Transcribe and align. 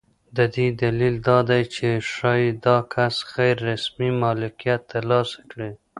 د 0.37 0.39
دې 0.55 0.67
دلیل 0.81 1.15
دا 1.27 1.37
دی 1.49 1.61
چې 1.75 1.87
ښایي 2.13 2.49
دا 2.65 2.77
کس 2.93 3.15
غیر 3.33 3.57
رسمي 3.69 4.09
مالکیت 4.23 4.81
ترلاسه 4.91 5.39
کړي. 5.51 5.71